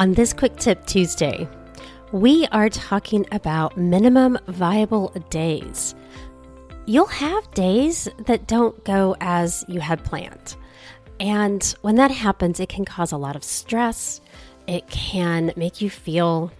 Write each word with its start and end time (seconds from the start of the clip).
On 0.00 0.14
this 0.14 0.32
Quick 0.32 0.56
Tip 0.56 0.86
Tuesday, 0.86 1.46
we 2.10 2.46
are 2.52 2.70
talking 2.70 3.26
about 3.32 3.76
minimum 3.76 4.38
viable 4.48 5.08
days. 5.28 5.94
You'll 6.86 7.04
have 7.04 7.52
days 7.52 8.08
that 8.24 8.46
don't 8.46 8.82
go 8.86 9.14
as 9.20 9.62
you 9.68 9.78
had 9.78 10.02
planned. 10.02 10.56
And 11.20 11.62
when 11.82 11.96
that 11.96 12.10
happens, 12.10 12.60
it 12.60 12.70
can 12.70 12.86
cause 12.86 13.12
a 13.12 13.18
lot 13.18 13.36
of 13.36 13.44
stress. 13.44 14.22
It 14.66 14.88
can 14.88 15.52
make 15.54 15.82
you 15.82 15.90
feel 15.90 16.50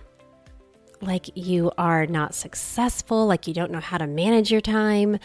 like 1.01 1.35
you 1.35 1.73
are 1.79 2.05
not 2.05 2.35
successful, 2.35 3.27
like 3.27 3.47
you 3.47 3.55
don't 3.55 3.73
know 3.73 3.81
how 3.81 3.97
to 3.97 4.07
manage 4.07 4.53
your 4.53 4.61
time, 4.61 5.19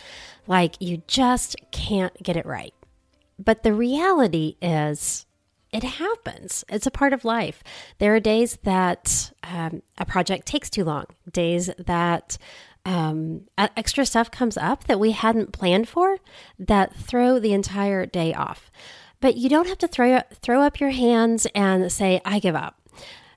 like 0.48 0.76
you 0.80 1.02
just 1.08 1.58
can't 1.72 2.14
get 2.24 2.38
it 2.38 2.46
right. 2.46 2.74
But 3.38 3.64
the 3.64 3.74
reality 3.74 4.56
is, 4.62 5.26
it 5.76 5.84
happens. 5.84 6.63
It's 6.70 6.88
a 6.88 6.91
part 6.91 7.12
of 7.12 7.26
life. 7.26 7.62
There 7.98 8.16
are 8.16 8.20
days 8.22 8.58
that 8.63 9.31
um, 9.44 9.81
a 9.98 10.05
project 10.05 10.45
takes 10.45 10.70
too 10.70 10.86
long, 10.86 11.05
days 11.31 11.70
that 11.77 12.38
um, 12.86 13.41
extra 13.58 14.05
stuff 14.05 14.31
comes 14.31 14.55
up 14.55 14.86
that 14.86 15.00
we 15.00 15.12
hadn't 15.12 15.52
planned 15.52 15.90
for 15.90 16.17
that 16.58 16.95
throw 16.95 17.40
the 17.40 17.52
entire 17.52 18.05
day 18.05 18.34
off. 18.34 18.72
But 19.20 19.36
you 19.36 19.50
don't 19.50 19.67
have 19.67 19.80
to 19.80 19.88
throw, 19.88 20.22
throw 20.41 20.62
up 20.62 20.80
your 20.80 20.91
hands 20.91 21.45
and 21.53 21.92
say, 21.92 22.22
I 22.23 22.39
give 22.39 22.55
up. 22.55 22.80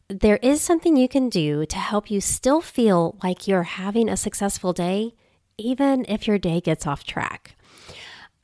There 0.08 0.38
is 0.40 0.60
something 0.60 0.96
you 0.96 1.08
can 1.08 1.28
do 1.28 1.66
to 1.66 1.76
help 1.76 2.10
you 2.10 2.20
still 2.20 2.60
feel 2.60 3.16
like 3.22 3.48
you're 3.48 3.64
having 3.64 4.08
a 4.08 4.16
successful 4.16 4.72
day, 4.72 5.14
even 5.56 6.04
if 6.08 6.26
your 6.28 6.38
day 6.38 6.60
gets 6.60 6.86
off 6.86 7.04
track. 7.04 7.56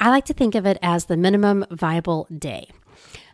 I 0.01 0.11
like 0.11 0.25
to 0.27 0.35
think 0.35 0.55
of 0.55 0.67
it 0.67 0.79
as 0.83 1.05
the 1.05 1.17
minimum 1.17 1.65
viable 1.71 2.27
day. 2.37 2.69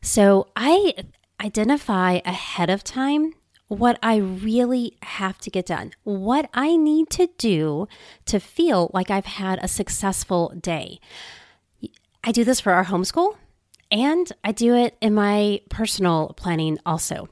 So 0.02 0.48
I 0.56 0.94
identify 1.40 2.20
ahead 2.24 2.70
of 2.70 2.84
time 2.84 3.34
what 3.68 3.98
I 4.02 4.16
really 4.16 4.96
have 5.02 5.38
to 5.38 5.50
get 5.50 5.66
done, 5.66 5.92
what 6.02 6.50
I 6.52 6.76
need 6.76 7.08
to 7.10 7.28
do 7.38 7.86
to 8.26 8.40
feel 8.40 8.90
like 8.92 9.10
I've 9.10 9.26
had 9.26 9.60
a 9.62 9.68
successful 9.68 10.52
day. 10.60 10.98
I 12.24 12.32
do 12.32 12.44
this 12.44 12.58
for 12.58 12.72
our 12.72 12.84
homeschool 12.84 13.36
and 13.90 14.30
I 14.42 14.52
do 14.52 14.74
it 14.74 14.96
in 15.00 15.14
my 15.14 15.60
personal 15.70 16.34
planning 16.36 16.78
also. 16.84 17.28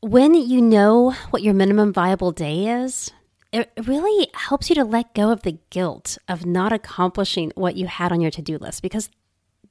When 0.00 0.34
you 0.34 0.60
know 0.60 1.12
what 1.30 1.42
your 1.42 1.54
minimum 1.54 1.92
viable 1.92 2.32
day 2.32 2.66
is, 2.82 3.12
it 3.52 3.70
really 3.84 4.28
helps 4.34 4.68
you 4.68 4.74
to 4.76 4.84
let 4.84 5.14
go 5.14 5.30
of 5.30 5.42
the 5.42 5.58
guilt 5.70 6.18
of 6.28 6.46
not 6.46 6.72
accomplishing 6.72 7.52
what 7.54 7.76
you 7.76 7.86
had 7.86 8.10
on 8.12 8.20
your 8.20 8.30
to 8.32 8.42
do 8.42 8.58
list 8.58 8.82
because 8.82 9.10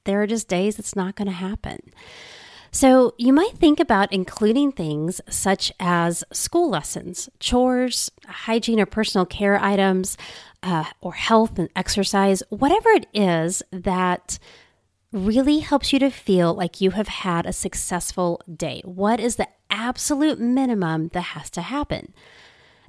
there 0.04 0.22
are 0.22 0.26
just 0.26 0.48
days 0.48 0.78
it's 0.78 0.96
not 0.96 1.16
going 1.16 1.28
to 1.28 1.32
happen. 1.32 1.80
So, 2.72 3.14
you 3.18 3.32
might 3.32 3.58
think 3.58 3.80
about 3.80 4.12
including 4.12 4.70
things 4.70 5.20
such 5.28 5.72
as 5.80 6.22
school 6.32 6.70
lessons, 6.70 7.28
chores, 7.40 8.12
hygiene 8.28 8.78
or 8.78 8.86
personal 8.86 9.26
care 9.26 9.60
items, 9.60 10.16
uh, 10.62 10.84
or 11.00 11.14
health 11.14 11.58
and 11.58 11.68
exercise, 11.74 12.44
whatever 12.48 12.90
it 12.90 13.06
is 13.12 13.62
that 13.72 14.38
really 15.12 15.58
helps 15.58 15.92
you 15.92 15.98
to 15.98 16.10
feel 16.10 16.54
like 16.54 16.80
you 16.80 16.92
have 16.92 17.08
had 17.08 17.44
a 17.44 17.52
successful 17.52 18.40
day. 18.54 18.82
What 18.84 19.18
is 19.18 19.36
the 19.36 19.48
absolute 19.68 20.38
minimum 20.38 21.08
that 21.08 21.20
has 21.20 21.50
to 21.50 21.62
happen? 21.62 22.12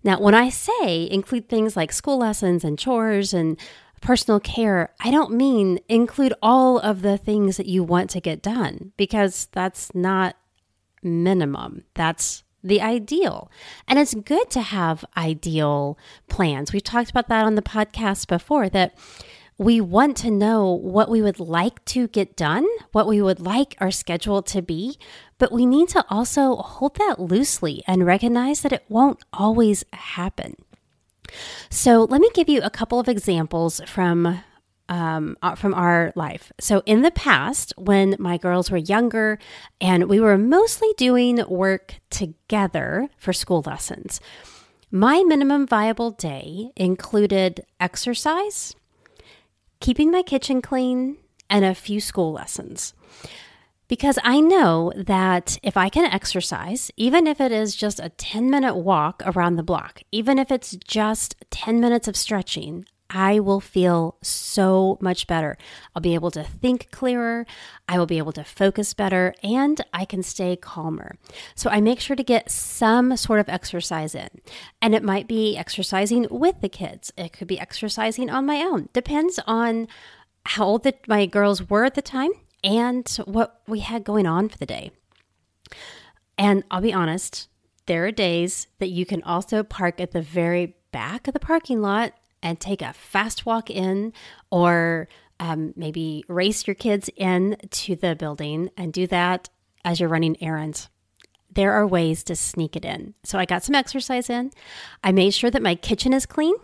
Now, 0.03 0.19
when 0.19 0.35
I 0.35 0.49
say 0.49 1.09
include 1.09 1.49
things 1.49 1.75
like 1.75 1.91
school 1.91 2.19
lessons 2.19 2.63
and 2.63 2.77
chores 2.77 3.33
and 3.33 3.59
personal 4.01 4.39
care, 4.39 4.93
I 4.99 5.11
don't 5.11 5.33
mean 5.33 5.79
include 5.87 6.33
all 6.41 6.79
of 6.79 7.01
the 7.01 7.17
things 7.17 7.57
that 7.57 7.67
you 7.67 7.83
want 7.83 8.09
to 8.11 8.21
get 8.21 8.41
done 8.41 8.91
because 8.97 9.47
that's 9.51 9.93
not 9.95 10.35
minimum. 11.03 11.83
That's 11.93 12.43
the 12.63 12.81
ideal. 12.81 13.49
And 13.87 13.97
it's 13.97 14.13
good 14.13 14.49
to 14.51 14.61
have 14.61 15.05
ideal 15.17 15.97
plans. 16.27 16.73
We've 16.73 16.83
talked 16.83 17.09
about 17.09 17.27
that 17.29 17.45
on 17.45 17.55
the 17.55 17.61
podcast 17.61 18.27
before 18.27 18.69
that 18.69 18.95
we 19.57 19.79
want 19.79 20.17
to 20.17 20.31
know 20.31 20.71
what 20.71 21.09
we 21.09 21.21
would 21.21 21.39
like 21.39 21.83
to 21.85 22.07
get 22.07 22.35
done, 22.35 22.65
what 22.93 23.07
we 23.07 23.21
would 23.21 23.39
like 23.39 23.75
our 23.79 23.91
schedule 23.91 24.41
to 24.41 24.61
be, 24.61 24.97
but 25.37 25.51
we 25.51 25.67
need 25.67 25.89
to 25.89 26.03
also 26.09 26.55
hold 26.55 26.95
that 26.95 27.19
loosely 27.19 27.83
and 27.85 28.05
recognize 28.05 28.61
that 28.61 28.73
it 28.73 28.83
won't 28.89 29.23
always 29.31 29.83
happen. 29.93 30.55
So 31.69 32.03
let 32.03 32.21
me 32.21 32.29
give 32.33 32.49
you 32.49 32.61
a 32.61 32.69
couple 32.69 32.99
of 32.99 33.07
examples 33.07 33.81
from 33.85 34.41
um, 34.89 35.37
uh, 35.41 35.55
from 35.55 35.73
our 35.73 36.11
life. 36.15 36.51
So 36.59 36.83
in 36.85 37.01
the 37.01 37.11
past, 37.11 37.73
when 37.77 38.17
my 38.19 38.37
girls 38.37 38.69
were 38.69 38.77
younger 38.77 39.39
and 39.79 40.09
we 40.09 40.19
were 40.19 40.37
mostly 40.37 40.89
doing 40.97 41.41
work 41.47 41.95
together 42.09 43.07
for 43.17 43.31
school 43.31 43.63
lessons, 43.65 44.19
my 44.91 45.23
minimum 45.23 45.65
viable 45.65 46.11
day 46.11 46.71
included 46.75 47.65
exercise, 47.79 48.75
keeping 49.79 50.11
my 50.11 50.23
kitchen 50.23 50.61
clean, 50.61 51.17
and 51.49 51.63
a 51.63 51.75
few 51.75 52.01
school 52.01 52.33
lessons 52.33 52.93
because 53.91 54.17
I 54.23 54.39
know 54.39 54.93
that 54.95 55.59
if 55.61 55.75
I 55.75 55.89
can 55.89 56.05
exercise, 56.05 56.91
even 56.95 57.27
if 57.27 57.41
it 57.41 57.51
is 57.51 57.75
just 57.75 57.99
a 57.99 58.07
10 58.07 58.49
minute 58.49 58.77
walk 58.77 59.21
around 59.25 59.57
the 59.57 59.63
block, 59.63 60.01
even 60.13 60.39
if 60.39 60.49
it's 60.49 60.77
just 60.77 61.35
10 61.49 61.81
minutes 61.81 62.07
of 62.07 62.15
stretching, 62.15 62.85
I 63.09 63.41
will 63.41 63.59
feel 63.59 64.15
so 64.21 64.97
much 65.01 65.27
better. 65.27 65.57
I'll 65.93 66.01
be 66.01 66.13
able 66.13 66.31
to 66.31 66.41
think 66.45 66.89
clearer, 66.91 67.45
I 67.89 67.97
will 67.99 68.05
be 68.05 68.17
able 68.17 68.31
to 68.31 68.45
focus 68.45 68.93
better, 68.93 69.35
and 69.43 69.81
I 69.91 70.05
can 70.05 70.23
stay 70.23 70.55
calmer. 70.55 71.17
So 71.53 71.69
I 71.69 71.81
make 71.81 71.99
sure 71.99 72.15
to 72.15 72.23
get 72.23 72.49
some 72.49 73.17
sort 73.17 73.41
of 73.41 73.49
exercise 73.49 74.15
in. 74.15 74.29
And 74.81 74.95
it 74.95 75.03
might 75.03 75.27
be 75.27 75.57
exercising 75.57 76.27
with 76.31 76.61
the 76.61 76.69
kids, 76.69 77.11
it 77.17 77.33
could 77.33 77.49
be 77.49 77.59
exercising 77.59 78.29
on 78.29 78.45
my 78.45 78.61
own. 78.61 78.87
Depends 78.93 79.37
on 79.45 79.89
how 80.45 80.63
old 80.63 80.83
the, 80.83 80.93
my 81.09 81.25
girls 81.25 81.69
were 81.69 81.83
at 81.83 81.95
the 81.95 82.01
time 82.01 82.31
and 82.63 83.07
what 83.25 83.61
we 83.67 83.79
had 83.79 84.03
going 84.03 84.25
on 84.25 84.49
for 84.49 84.57
the 84.57 84.65
day. 84.65 84.91
And 86.37 86.63
I'll 86.71 86.81
be 86.81 86.93
honest, 86.93 87.47
there 87.85 88.05
are 88.05 88.11
days 88.11 88.67
that 88.79 88.89
you 88.89 89.05
can 89.05 89.23
also 89.23 89.63
park 89.63 89.99
at 89.99 90.11
the 90.11 90.21
very 90.21 90.75
back 90.91 91.27
of 91.27 91.33
the 91.33 91.39
parking 91.39 91.81
lot 91.81 92.13
and 92.43 92.59
take 92.59 92.81
a 92.81 92.93
fast 92.93 93.45
walk 93.45 93.69
in 93.69 94.13
or 94.51 95.07
um, 95.39 95.73
maybe 95.75 96.23
race 96.27 96.67
your 96.67 96.75
kids 96.75 97.09
in 97.15 97.57
to 97.71 97.95
the 97.95 98.15
building 98.15 98.69
and 98.77 98.93
do 98.93 99.07
that 99.07 99.49
as 99.83 99.99
you're 99.99 100.09
running 100.09 100.41
errands 100.41 100.89
there 101.53 101.73
are 101.73 101.85
ways 101.85 102.23
to 102.23 102.35
sneak 102.35 102.75
it 102.75 102.85
in. 102.85 103.13
So 103.23 103.37
I 103.37 103.45
got 103.45 103.63
some 103.63 103.75
exercise 103.75 104.29
in. 104.29 104.51
I 105.03 105.11
made 105.11 105.33
sure 105.33 105.51
that 105.51 105.61
my 105.61 105.75
kitchen 105.75 106.13
is 106.13 106.25
clean. 106.25 106.55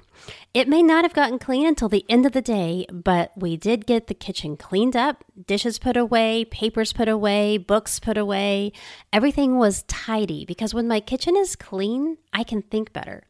It 0.53 0.67
may 0.67 0.81
not 0.81 1.05
have 1.05 1.13
gotten 1.13 1.39
clean 1.39 1.67
until 1.67 1.89
the 1.89 2.05
end 2.09 2.25
of 2.25 2.31
the 2.31 2.41
day, 2.41 2.85
but 2.91 3.31
we 3.37 3.57
did 3.57 3.85
get 3.85 4.07
the 4.07 4.13
kitchen 4.13 4.57
cleaned 4.57 4.95
up, 4.95 5.23
dishes 5.45 5.77
put 5.79 5.95
away, 5.97 6.45
papers 6.45 6.93
put 6.93 7.07
away, 7.07 7.57
books 7.57 7.99
put 7.99 8.17
away. 8.17 8.71
Everything 9.13 9.57
was 9.57 9.83
tidy 9.83 10.45
because 10.45 10.73
when 10.73 10.87
my 10.87 10.99
kitchen 10.99 11.35
is 11.35 11.55
clean, 11.55 12.17
I 12.33 12.43
can 12.43 12.61
think 12.61 12.93
better. 12.93 13.23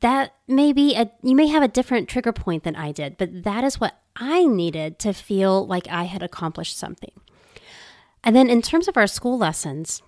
That 0.00 0.34
may 0.48 0.72
be 0.72 0.94
a, 0.96 1.10
you 1.22 1.36
may 1.36 1.48
have 1.48 1.62
a 1.62 1.68
different 1.68 2.08
trigger 2.08 2.32
point 2.32 2.64
than 2.64 2.76
I 2.76 2.92
did, 2.92 3.18
but 3.18 3.44
that 3.44 3.64
is 3.64 3.78
what 3.78 3.98
I 4.16 4.46
needed 4.46 4.98
to 5.00 5.12
feel 5.12 5.66
like 5.66 5.88
I 5.88 6.04
had 6.04 6.22
accomplished 6.22 6.78
something. 6.78 7.12
And 8.22 8.34
then 8.34 8.48
in 8.48 8.62
terms 8.62 8.88
of 8.88 8.96
our 8.96 9.06
school 9.06 9.36
lessons, 9.36 10.02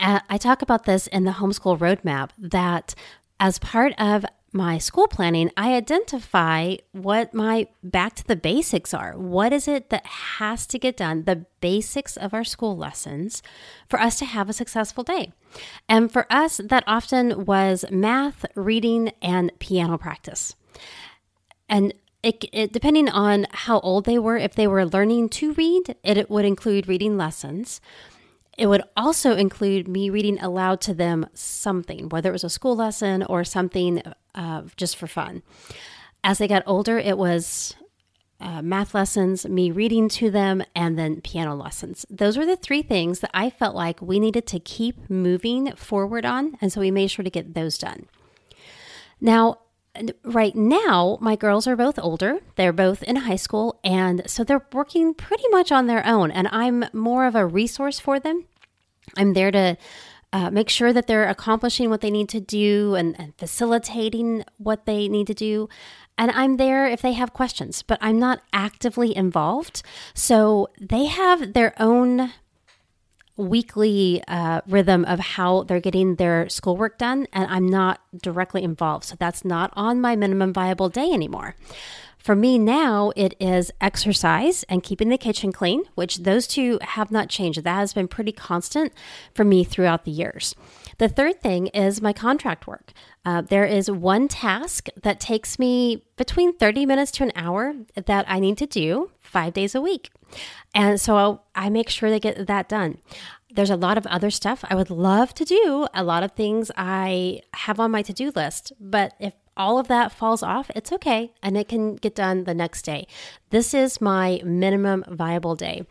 uh, 0.00 0.20
I 0.30 0.38
talk 0.38 0.62
about 0.62 0.84
this 0.84 1.06
in 1.08 1.24
the 1.24 1.32
homeschool 1.32 1.78
roadmap 1.78 2.30
that 2.38 2.94
as 3.38 3.58
part 3.58 3.92
of 3.98 4.24
my 4.54 4.78
school 4.78 5.08
planning, 5.08 5.50
I 5.56 5.74
identify 5.74 6.76
what 6.92 7.34
my 7.34 7.66
back 7.82 8.14
to 8.14 8.24
the 8.24 8.36
basics 8.36 8.94
are. 8.94 9.18
What 9.18 9.52
is 9.52 9.66
it 9.66 9.90
that 9.90 10.06
has 10.06 10.64
to 10.68 10.78
get 10.78 10.96
done, 10.96 11.24
the 11.24 11.44
basics 11.60 12.16
of 12.16 12.32
our 12.32 12.44
school 12.44 12.76
lessons, 12.76 13.42
for 13.88 14.00
us 14.00 14.16
to 14.20 14.24
have 14.24 14.48
a 14.48 14.52
successful 14.52 15.02
day? 15.02 15.32
And 15.88 16.10
for 16.10 16.32
us, 16.32 16.60
that 16.64 16.84
often 16.86 17.44
was 17.44 17.84
math, 17.90 18.46
reading, 18.54 19.10
and 19.20 19.50
piano 19.58 19.98
practice. 19.98 20.54
And 21.68 21.92
it, 22.22 22.44
it, 22.52 22.72
depending 22.72 23.08
on 23.08 23.48
how 23.50 23.80
old 23.80 24.04
they 24.04 24.20
were, 24.20 24.36
if 24.36 24.54
they 24.54 24.68
were 24.68 24.86
learning 24.86 25.30
to 25.30 25.52
read, 25.54 25.96
it, 26.04 26.16
it 26.16 26.30
would 26.30 26.44
include 26.44 26.86
reading 26.86 27.16
lessons. 27.16 27.80
It 28.56 28.66
would 28.66 28.82
also 28.96 29.36
include 29.36 29.88
me 29.88 30.10
reading 30.10 30.38
aloud 30.40 30.80
to 30.82 30.94
them 30.94 31.26
something, 31.34 32.08
whether 32.08 32.28
it 32.28 32.32
was 32.32 32.44
a 32.44 32.50
school 32.50 32.76
lesson 32.76 33.22
or 33.24 33.44
something 33.44 34.02
uh, 34.34 34.62
just 34.76 34.96
for 34.96 35.06
fun. 35.06 35.42
As 36.22 36.38
they 36.38 36.48
got 36.48 36.62
older, 36.66 36.98
it 36.98 37.18
was 37.18 37.74
uh, 38.40 38.62
math 38.62 38.94
lessons, 38.94 39.46
me 39.46 39.70
reading 39.70 40.08
to 40.08 40.30
them, 40.30 40.62
and 40.74 40.98
then 40.98 41.20
piano 41.20 41.54
lessons. 41.54 42.06
Those 42.10 42.36
were 42.36 42.46
the 42.46 42.56
three 42.56 42.82
things 42.82 43.20
that 43.20 43.30
I 43.34 43.50
felt 43.50 43.74
like 43.74 44.00
we 44.00 44.20
needed 44.20 44.46
to 44.48 44.60
keep 44.60 45.08
moving 45.08 45.74
forward 45.76 46.24
on. 46.24 46.56
And 46.60 46.72
so 46.72 46.80
we 46.80 46.90
made 46.90 47.10
sure 47.10 47.24
to 47.24 47.30
get 47.30 47.54
those 47.54 47.78
done. 47.78 48.06
Now, 49.20 49.58
right 50.24 50.54
now, 50.54 51.18
my 51.20 51.36
girls 51.36 51.66
are 51.66 51.76
both 51.76 51.98
older. 51.98 52.40
They're 52.56 52.72
both 52.72 53.02
in 53.02 53.16
high 53.16 53.36
school. 53.36 53.78
And 53.84 54.28
so 54.28 54.44
they're 54.44 54.66
working 54.72 55.14
pretty 55.14 55.48
much 55.50 55.70
on 55.70 55.86
their 55.86 56.06
own. 56.06 56.30
And 56.30 56.48
I'm 56.50 56.86
more 56.92 57.26
of 57.26 57.34
a 57.34 57.46
resource 57.46 58.00
for 58.00 58.18
them. 58.18 58.46
I'm 59.16 59.34
there 59.34 59.50
to 59.50 59.76
uh, 60.32 60.50
make 60.50 60.68
sure 60.68 60.92
that 60.92 61.06
they're 61.06 61.28
accomplishing 61.28 61.90
what 61.90 62.00
they 62.00 62.10
need 62.10 62.28
to 62.30 62.40
do 62.40 62.96
and, 62.96 63.18
and 63.18 63.34
facilitating 63.36 64.44
what 64.58 64.84
they 64.84 65.08
need 65.08 65.28
to 65.28 65.34
do. 65.34 65.68
And 66.18 66.30
I'm 66.32 66.56
there 66.56 66.86
if 66.86 67.02
they 67.02 67.12
have 67.12 67.32
questions, 67.32 67.82
but 67.82 67.98
I'm 68.00 68.18
not 68.18 68.40
actively 68.52 69.16
involved. 69.16 69.82
So 70.12 70.68
they 70.80 71.06
have 71.06 71.52
their 71.54 71.74
own 71.80 72.32
weekly 73.36 74.22
uh, 74.28 74.60
rhythm 74.66 75.04
of 75.04 75.18
how 75.18 75.64
they're 75.64 75.80
getting 75.80 76.16
their 76.16 76.48
schoolwork 76.48 76.98
done, 76.98 77.26
and 77.32 77.50
I'm 77.50 77.66
not 77.66 78.00
directly 78.22 78.62
involved. 78.62 79.04
So 79.04 79.16
that's 79.18 79.44
not 79.44 79.72
on 79.74 80.00
my 80.00 80.16
minimum 80.16 80.52
viable 80.52 80.88
day 80.88 81.10
anymore. 81.10 81.56
For 82.18 82.34
me 82.34 82.58
now, 82.58 83.12
it 83.16 83.34
is 83.38 83.70
exercise 83.82 84.62
and 84.70 84.82
keeping 84.82 85.10
the 85.10 85.18
kitchen 85.18 85.52
clean, 85.52 85.82
which 85.94 86.18
those 86.18 86.46
two 86.46 86.78
have 86.80 87.10
not 87.10 87.28
changed. 87.28 87.62
That 87.62 87.74
has 87.74 87.92
been 87.92 88.08
pretty 88.08 88.32
constant 88.32 88.94
for 89.34 89.44
me 89.44 89.62
throughout 89.62 90.06
the 90.06 90.10
years. 90.10 90.54
The 90.98 91.08
third 91.08 91.40
thing 91.40 91.68
is 91.68 92.02
my 92.02 92.12
contract 92.12 92.66
work. 92.66 92.92
Uh, 93.24 93.40
there 93.40 93.64
is 93.64 93.90
one 93.90 94.28
task 94.28 94.88
that 95.02 95.20
takes 95.20 95.58
me 95.58 96.04
between 96.16 96.56
30 96.56 96.86
minutes 96.86 97.10
to 97.12 97.24
an 97.24 97.32
hour 97.34 97.74
that 97.94 98.24
I 98.28 98.38
need 98.38 98.58
to 98.58 98.66
do 98.66 99.10
five 99.20 99.52
days 99.52 99.74
a 99.74 99.80
week. 99.80 100.10
And 100.74 101.00
so 101.00 101.42
I 101.54 101.68
make 101.70 101.88
sure 101.88 102.10
to 102.10 102.20
get 102.20 102.46
that 102.46 102.68
done. 102.68 102.98
There's 103.52 103.70
a 103.70 103.76
lot 103.76 103.96
of 103.96 104.06
other 104.06 104.30
stuff 104.30 104.64
I 104.68 104.74
would 104.74 104.90
love 104.90 105.32
to 105.34 105.44
do, 105.44 105.86
a 105.94 106.02
lot 106.02 106.22
of 106.22 106.32
things 106.32 106.70
I 106.76 107.42
have 107.54 107.78
on 107.78 107.92
my 107.92 108.02
to 108.02 108.12
do 108.12 108.32
list. 108.34 108.72
But 108.80 109.14
if 109.20 109.34
all 109.56 109.78
of 109.78 109.86
that 109.88 110.12
falls 110.12 110.42
off, 110.42 110.70
it's 110.74 110.92
okay 110.92 111.32
and 111.42 111.56
it 111.56 111.68
can 111.68 111.94
get 111.94 112.16
done 112.16 112.44
the 112.44 112.54
next 112.54 112.82
day. 112.82 113.06
This 113.50 113.72
is 113.72 114.00
my 114.00 114.40
minimum 114.44 115.04
viable 115.08 115.54
day. 115.54 115.86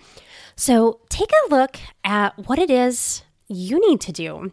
So 0.56 1.00
take 1.10 1.32
a 1.32 1.50
look 1.50 1.78
at 2.04 2.38
what 2.48 2.60
it 2.60 2.70
is 2.70 3.24
you 3.48 3.80
need 3.90 4.02
to 4.02 4.12
do 4.12 4.52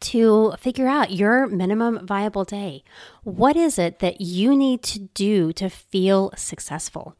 to 0.00 0.54
figure 0.58 0.88
out 0.88 1.12
your 1.12 1.46
minimum 1.46 2.06
viable 2.06 2.44
day. 2.44 2.82
What 3.22 3.56
is 3.56 3.78
it 3.78 3.98
that 4.00 4.20
you 4.20 4.56
need 4.56 4.82
to 4.84 5.00
do 5.00 5.52
to 5.54 5.68
feel 5.68 6.32
successful? 6.36 7.16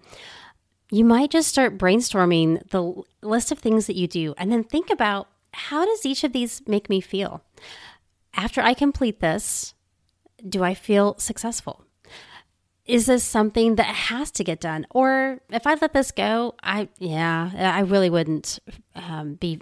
You 0.90 1.04
might 1.04 1.30
just 1.30 1.48
start 1.48 1.78
brainstorming 1.78 2.68
the 2.70 3.02
list 3.22 3.52
of 3.52 3.58
things 3.58 3.86
that 3.86 3.96
you 3.96 4.08
do 4.08 4.34
and 4.36 4.50
then 4.50 4.64
think 4.64 4.90
about 4.90 5.28
how 5.52 5.84
does 5.84 6.06
each 6.06 6.24
of 6.24 6.32
these 6.32 6.62
make 6.66 6.88
me 6.88 7.00
feel? 7.00 7.42
After 8.34 8.60
I 8.60 8.74
complete 8.74 9.20
this, 9.20 9.74
do 10.48 10.62
I 10.62 10.74
feel 10.74 11.18
successful? 11.18 11.84
Is 12.86 13.06
this 13.06 13.22
something 13.22 13.76
that 13.76 13.84
has 13.84 14.30
to 14.32 14.44
get 14.44 14.60
done? 14.60 14.86
Or 14.90 15.40
if 15.50 15.66
I 15.66 15.74
let 15.74 15.92
this 15.92 16.10
go, 16.10 16.54
I, 16.62 16.88
yeah, 16.98 17.50
I 17.76 17.80
really 17.80 18.10
wouldn't 18.10 18.58
um, 18.94 19.34
be, 19.34 19.60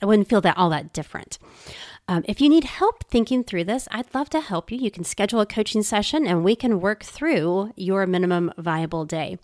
I 0.00 0.06
wouldn't 0.06 0.28
feel 0.28 0.40
that 0.42 0.56
all 0.56 0.70
that 0.70 0.92
different. 0.92 1.38
Um, 2.10 2.24
if 2.26 2.40
you 2.40 2.48
need 2.48 2.64
help 2.64 3.04
thinking 3.04 3.44
through 3.44 3.64
this, 3.64 3.86
I'd 3.90 4.12
love 4.14 4.30
to 4.30 4.40
help 4.40 4.72
you. 4.72 4.78
You 4.78 4.90
can 4.90 5.04
schedule 5.04 5.40
a 5.40 5.46
coaching 5.46 5.82
session 5.82 6.26
and 6.26 6.42
we 6.42 6.56
can 6.56 6.80
work 6.80 7.04
through 7.04 7.72
your 7.76 8.06
minimum 8.06 8.50
viable 8.56 9.04
day. 9.04 9.38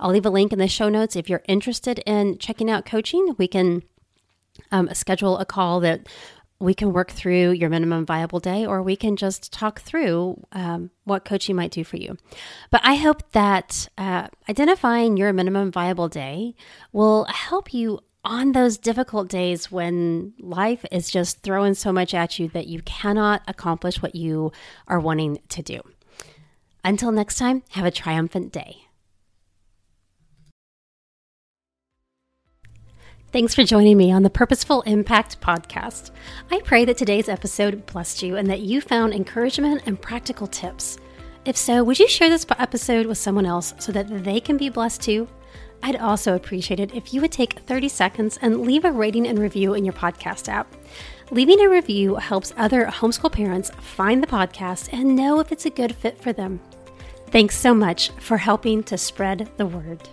I'll 0.00 0.10
leave 0.10 0.26
a 0.26 0.30
link 0.30 0.52
in 0.52 0.58
the 0.58 0.66
show 0.66 0.88
notes. 0.88 1.14
If 1.14 1.30
you're 1.30 1.42
interested 1.46 2.00
in 2.00 2.38
checking 2.38 2.68
out 2.68 2.84
coaching, 2.84 3.36
we 3.38 3.46
can 3.46 3.84
um, 4.72 4.92
schedule 4.92 5.38
a 5.38 5.44
call 5.44 5.78
that 5.80 6.08
we 6.58 6.74
can 6.74 6.92
work 6.92 7.10
through 7.10 7.52
your 7.52 7.70
minimum 7.70 8.04
viable 8.04 8.40
day 8.40 8.66
or 8.66 8.82
we 8.82 8.94
can 8.94 9.16
just 9.16 9.52
talk 9.52 9.80
through 9.80 10.44
um, 10.52 10.90
what 11.04 11.24
coaching 11.24 11.56
might 11.56 11.70
do 11.70 11.84
for 11.84 11.96
you. 11.96 12.18
But 12.70 12.82
I 12.84 12.96
hope 12.96 13.30
that 13.32 13.88
uh, 13.96 14.28
identifying 14.48 15.16
your 15.16 15.32
minimum 15.32 15.72
viable 15.72 16.08
day 16.08 16.54
will 16.92 17.24
help 17.24 17.72
you 17.72 18.00
on 18.24 18.52
those 18.52 18.76
difficult 18.76 19.28
days 19.28 19.70
when 19.70 20.34
life 20.38 20.84
is 20.90 21.10
just 21.10 21.42
throwing 21.42 21.74
so 21.74 21.92
much 21.92 22.12
at 22.12 22.38
you 22.38 22.48
that 22.48 22.66
you 22.66 22.82
cannot 22.82 23.42
accomplish 23.48 24.02
what 24.02 24.14
you 24.14 24.52
are 24.86 25.00
wanting 25.00 25.38
to 25.48 25.62
do. 25.62 25.80
Until 26.84 27.12
next 27.12 27.36
time, 27.36 27.62
have 27.70 27.86
a 27.86 27.90
triumphant 27.90 28.52
day. 28.52 28.84
Thanks 33.32 33.54
for 33.54 33.62
joining 33.62 33.96
me 33.96 34.10
on 34.10 34.24
the 34.24 34.30
Purposeful 34.30 34.82
Impact 34.82 35.40
podcast. 35.40 36.10
I 36.50 36.60
pray 36.64 36.84
that 36.84 36.96
today's 36.96 37.28
episode 37.28 37.86
blessed 37.86 38.22
you 38.22 38.36
and 38.36 38.50
that 38.50 38.60
you 38.60 38.80
found 38.80 39.14
encouragement 39.14 39.82
and 39.86 40.00
practical 40.00 40.48
tips. 40.48 40.98
If 41.44 41.56
so, 41.56 41.84
would 41.84 42.00
you 42.00 42.08
share 42.08 42.28
this 42.28 42.44
episode 42.58 43.06
with 43.06 43.18
someone 43.18 43.46
else 43.46 43.72
so 43.78 43.92
that 43.92 44.24
they 44.24 44.40
can 44.40 44.56
be 44.56 44.68
blessed 44.68 45.02
too? 45.02 45.28
I'd 45.82 45.96
also 45.96 46.34
appreciate 46.34 46.80
it 46.80 46.94
if 46.94 47.14
you 47.14 47.20
would 47.20 47.32
take 47.32 47.60
30 47.60 47.88
seconds 47.88 48.38
and 48.42 48.62
leave 48.62 48.84
a 48.84 48.92
rating 48.92 49.26
and 49.26 49.38
review 49.38 49.74
in 49.74 49.84
your 49.84 49.94
podcast 49.94 50.48
app. 50.48 50.74
Leaving 51.30 51.60
a 51.60 51.68
review 51.68 52.16
helps 52.16 52.52
other 52.56 52.86
homeschool 52.86 53.32
parents 53.32 53.70
find 53.80 54.22
the 54.22 54.26
podcast 54.26 54.92
and 54.92 55.16
know 55.16 55.40
if 55.40 55.52
it's 55.52 55.66
a 55.66 55.70
good 55.70 55.94
fit 55.94 56.20
for 56.20 56.32
them. 56.32 56.60
Thanks 57.28 57.56
so 57.56 57.72
much 57.72 58.10
for 58.18 58.36
helping 58.36 58.82
to 58.84 58.98
spread 58.98 59.48
the 59.56 59.66
word. 59.66 60.08